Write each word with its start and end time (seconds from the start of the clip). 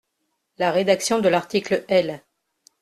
La 0.57 0.71
rédaction 0.71 1.19
de 1.19 1.29
l’article 1.29 1.85
L. 1.87 2.23